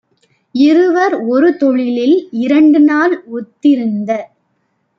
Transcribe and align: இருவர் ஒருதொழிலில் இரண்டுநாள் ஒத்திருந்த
இருவர் 0.55 1.15
ஒருதொழிலில் 1.27 2.15
இரண்டுநாள் 2.41 3.15
ஒத்திருந்த 3.31 4.11